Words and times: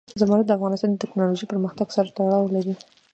زمرد 0.19 0.45
د 0.47 0.51
افغانستان 0.57 0.89
د 0.91 0.97
تکنالوژۍ 1.03 1.45
پرمختګ 1.51 1.87
سره 1.95 2.13
تړاو 2.17 2.53
لري. 2.55 2.73